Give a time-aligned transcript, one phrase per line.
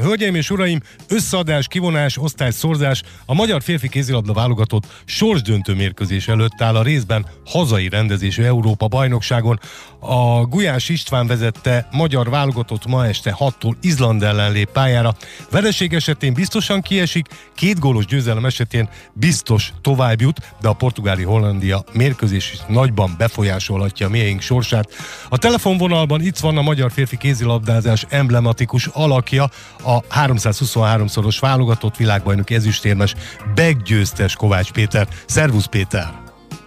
[0.00, 6.76] Hölgyeim és uraim, összeadás, kivonás, osztályszorzás a magyar férfi kézilabda válogatott sorsdöntő mérkőzés előtt áll
[6.76, 9.60] a részben hazai rendezésű Európa bajnokságon.
[10.00, 15.16] A Gulyás István vezette magyar válogatott ma este 6-tól Izland ellen lép pályára.
[15.50, 22.52] Vereség esetén biztosan kiesik, két gólos győzelem esetén biztos tovább jut, de a portugáli-hollandia mérkőzés
[22.52, 24.88] is nagyban befolyásolhatja a sorsát.
[25.28, 29.50] A telefonvonalban itt van a magyar férfi kézilabdázás emblematikus alakja,
[29.84, 33.14] a 323-szoros válogatott világbajnok ezüstérmes
[33.54, 35.06] beggyőztes Kovács Péter.
[35.26, 36.08] Szervusz Péter!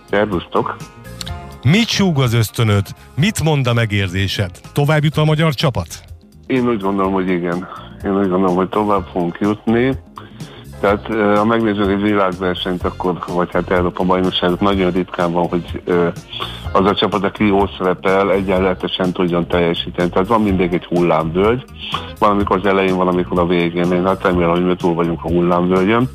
[0.09, 0.75] Szervusztok!
[1.63, 2.85] Mit súg az ösztönöd?
[3.16, 4.52] Mit mond a megérzésed?
[4.73, 5.88] Tovább jut a magyar csapat?
[6.48, 7.67] Én úgy gondolom, hogy igen.
[8.03, 9.95] Én úgy gondolom, hogy tovább fogunk jutni.
[10.80, 15.81] Tehát ha megnézzük egy világversenyt, akkor, vagy hát Európa bajnokságot, nagyon ritkán van, hogy
[16.72, 20.09] az a csapat, aki jól szerepel, egyenletesen tudjon teljesíteni.
[20.09, 21.63] Tehát van mindig egy hullámvölgy,
[22.20, 23.91] valamikor az elején, valamikor a végén.
[23.91, 26.09] Én hát remélem, hogy mi túl vagyunk a hullámvölgyön.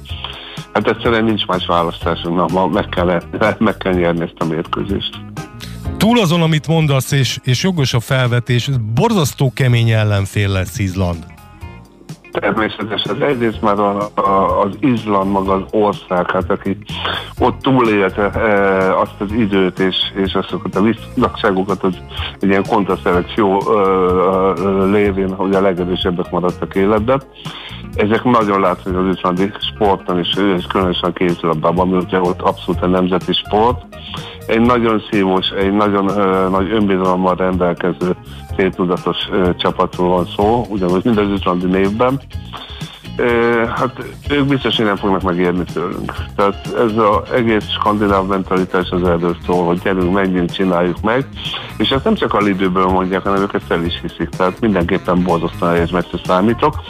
[0.73, 3.23] Hát egyszerűen nincs más választásunk, na, ma meg kell,
[3.59, 5.21] meg kell nyerni ezt a mérkőzést.
[5.97, 11.32] Túl azon, amit mondasz, és, és jogos a felvetés, borzasztó kemény ellenfél lesz Izland.
[12.33, 16.77] Természetesen egyrészt már a, a, az Izland maga az ország, hát aki
[17.39, 21.95] ott túlélte e, azt az időt és, és azokat a visszagságokat, az
[22.41, 23.81] egy ilyen kontraszelekció e,
[24.61, 27.23] e, lévén, hogy a legerősebbek maradtak életben.
[27.95, 32.87] Ezek nagyon látszik az izlandi sporton és, és különösen a kézilabdában, ugye ott abszolút a
[32.87, 33.85] nemzeti sport.
[34.47, 38.17] Egy nagyon szívós, egy nagyon uh, nagy önbizalommal rendelkező
[38.57, 39.17] céltudatos
[39.57, 42.21] csapatról van szó, ugyanúgy mind az izlandi névben.
[43.77, 46.15] Hát ők biztos, hogy nem fognak megérni tőlünk.
[46.37, 51.27] Tehát ez az egész skandináv mentalitás az erről szól, hogy gyerünk, menjünk, csináljuk meg.
[51.77, 54.29] És ezt nem csak a lidőből mondják, hanem ők ezt el is hiszik.
[54.29, 56.81] Tehát mindenképpen borzasztóan nehéz messze számítok,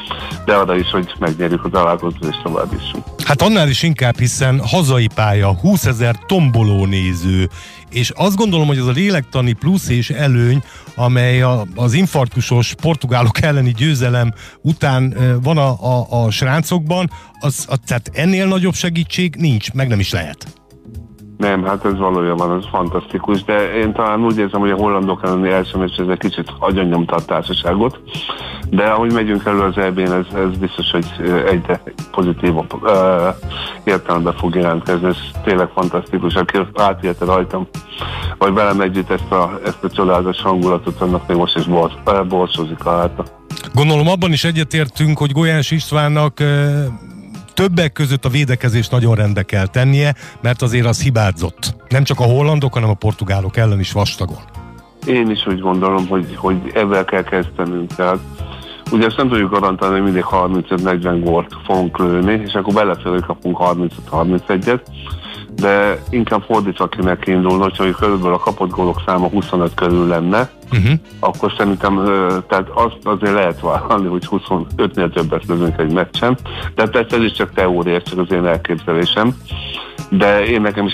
[0.45, 2.91] de arra is, hogy megnyerjük a találkozót és tovább is.
[3.25, 7.49] Hát annál is inkább, hiszen hazai pálya, 20 ezer tomboló néző,
[7.93, 10.63] és azt gondolom, hogy az a lélektani plusz és előny,
[10.95, 17.79] amely a, az infarktusos portugálok elleni győzelem után van a, a, a srácokban, az, az,
[17.87, 20.62] tehát ennél nagyobb segítség nincs, meg nem is lehet.
[21.43, 25.51] Nem, hát ez valójában ez fantasztikus, de én talán úgy érzem, hogy a hollandok elleni
[25.51, 28.01] első meccs ez egy kicsit agyonnyomta a társaságot,
[28.71, 31.07] de ahogy megyünk elő az eb ez, ez biztos, hogy
[31.47, 32.91] egyre pozitívabb uh,
[33.85, 37.69] értelemben fog jelentkezni, ez tényleg fantasztikus, aki átélte rajtam,
[38.39, 41.93] vagy velem együtt ezt a, ezt a csodálatos hangulatot, annak még most is bors,
[42.85, 43.23] a.
[43.75, 46.41] Gondolom abban is egyetértünk, hogy Golyás Istvánnak
[47.63, 51.75] többek között a védekezést nagyon rendbe kell tennie, mert azért az hibázott.
[51.89, 54.43] Nem csak a hollandok, hanem a portugálok ellen is vastagon.
[55.07, 57.95] Én is úgy gondolom, hogy, hogy ebben kell kezdenünk.
[57.95, 58.19] Tehát
[58.91, 63.59] ugye ezt nem tudjuk garantálni, hogy mindig 35-40 gólt fogunk lőni, és akkor belefele kapunk
[63.61, 64.81] 35-31-et,
[65.57, 70.93] de inkább fordítva kéne kiindulni, hogyha körülbelül a kapott gólok száma 25 körül lenne, uh-huh.
[71.21, 72.05] akkor szerintem
[72.49, 76.39] tehát azt azért lehet vállalni, hogy 25-nél többet lövünk egy meccsen,
[76.75, 79.35] de persze ez is csak teória, csak az én elképzelésem
[80.19, 80.93] de én nekem is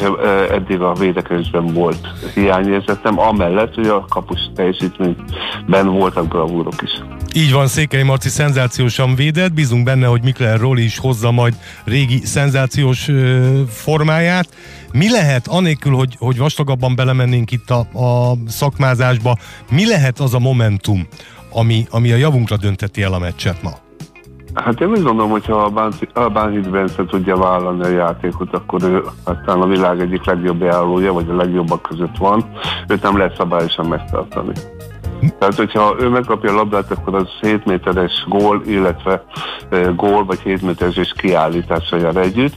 [0.51, 6.91] eddig a védekezésben volt hiányérzetem, amellett, hogy a kapus teljesítményben voltak bravúrok is.
[7.35, 12.21] Így van, Székely Marci szenzációsan védett, bízunk benne, hogy Mikler Roli is hozza majd régi
[12.25, 14.49] szenzációs ö, formáját.
[14.93, 19.37] Mi lehet, anélkül, hogy, hogy vastagabban belemennénk itt a, a szakmázásba,
[19.71, 21.07] mi lehet az a momentum,
[21.53, 23.71] ami, ami a javunkra dönteti el a meccset ma?
[24.55, 25.73] Hát én úgy gondolom, hogy ha
[26.13, 31.13] a Bánhid Bence tudja vállalni a játékot, akkor ő aztán a világ egyik legjobb beállója,
[31.13, 32.45] vagy a legjobbak között van,
[32.89, 34.53] őt nem lehet szabályosan megtartani.
[35.39, 39.25] Tehát, hogyha ő megkapja a labdát, akkor az 7 méteres gól, illetve
[39.97, 42.55] gól vagy 7 méteres kiállítása jár együtt.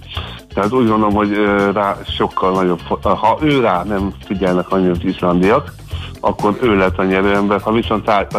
[0.53, 1.37] Tehát úgy gondolom, hogy
[1.73, 5.73] rá sokkal nagyobb, ha ő rá nem figyelnek annyira az izlandiak,
[6.19, 7.61] akkor ő lett a nyerőember.
[7.61, 8.37] Ha viszont tá-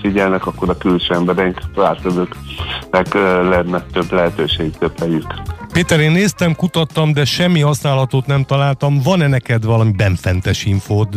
[0.00, 3.14] figyelnek, akkor a külső emberek, rátövőknek
[3.48, 5.34] lenne több lehetőség, több helyük.
[5.72, 9.00] Péter, én néztem, kutattam, de semmi használatot nem találtam.
[9.04, 11.08] Van-e neked valami benfentes infód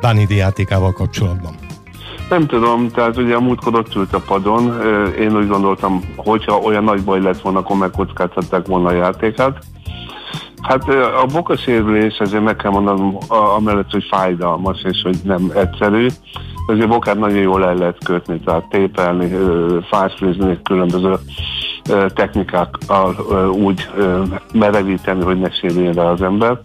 [0.00, 1.54] Bánidi játékával kapcsolatban?
[2.28, 4.80] Nem tudom, tehát ugye a múltkor ott ült a padon,
[5.18, 9.58] én úgy gondoltam, hogyha olyan nagy baj lett volna, akkor megkockáztatták volna a játékát.
[10.62, 10.88] Hát
[11.22, 16.06] a bokasérülés azért meg kell mondanom, amellett, hogy fájdalmas és hogy nem egyszerű.
[16.66, 19.36] Azért bokát nagyon jól el lehet kötni, tehát tépelni,
[19.90, 21.14] fásflizni, különböző
[22.14, 23.14] technikákkal
[23.52, 23.88] úgy
[24.52, 26.58] merevíteni, hogy ne sérüljön rá az ember.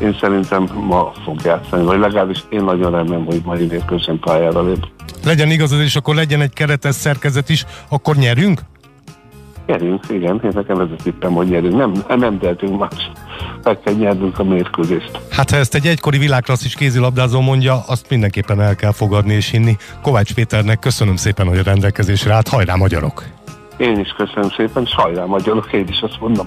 [0.00, 4.86] Én szerintem ma fog játszani, vagy legalábbis én nagyon remélem, hogy mai mérkőzésen pályára lép.
[5.24, 8.60] legyen igazad, és akkor legyen egy keretes szerkezet is, akkor nyerünk?
[9.66, 11.76] Nyerünk, igen, én nekem ez a tippem, hogy nyerünk.
[11.76, 13.10] Nem, nem tehetünk más.
[13.62, 15.10] Meg kell nyernünk a mérkőzést.
[15.30, 19.76] Hát ha ezt egy egykori világklasszis kézilabdázó mondja, azt mindenképpen el kell fogadni és hinni.
[20.02, 22.48] Kovács Péternek köszönöm szépen, hogy a rendelkezésre állt.
[22.48, 23.41] Hajrá magyarok!
[23.82, 26.40] Én is köszönöm szépen, és hajrá magyarok, én is azt mondom.